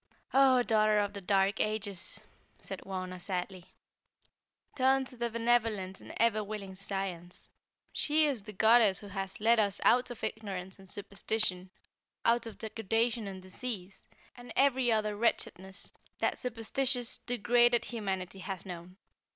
"Oh, 0.33 0.63
daughter 0.63 0.97
of 0.97 1.13
the 1.13 1.21
dark 1.21 1.59
ages," 1.59 2.25
said 2.57 2.81
Wauna, 2.87 3.19
sadly, 3.21 3.71
"turn 4.75 5.05
to 5.05 5.15
the 5.15 5.29
benevolent 5.29 6.01
and 6.01 6.11
ever 6.17 6.43
willing 6.43 6.73
Science. 6.73 7.51
She 7.93 8.25
is 8.25 8.41
the 8.41 8.51
goddess 8.51 9.01
who 9.01 9.09
has 9.09 9.39
led 9.39 9.59
us 9.59 9.79
out 9.83 10.09
of 10.09 10.23
ignorance 10.23 10.79
and 10.79 10.89
superstition; 10.89 11.69
out 12.25 12.47
of 12.47 12.57
degradation 12.57 13.27
and 13.27 13.43
disease, 13.43 14.03
and 14.35 14.51
every 14.55 14.91
other 14.91 15.15
wretchedness 15.15 15.93
that 16.17 16.39
superstitious, 16.39 17.19
degraded 17.19 17.85
humanity 17.85 18.39
has 18.39 18.65
known. 18.65 18.97